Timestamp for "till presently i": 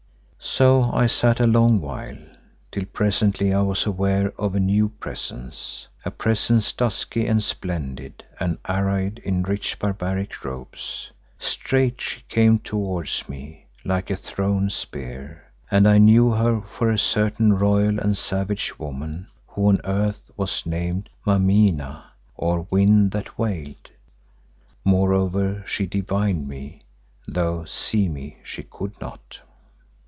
2.71-3.61